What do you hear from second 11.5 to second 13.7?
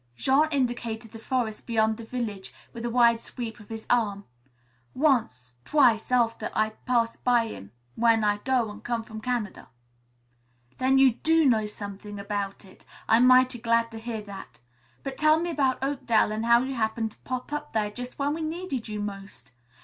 something about it? I'm mighty